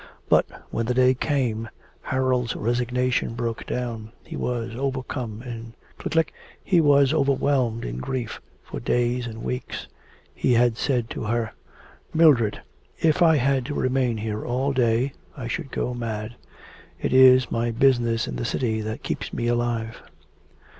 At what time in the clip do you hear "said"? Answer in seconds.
10.75-11.07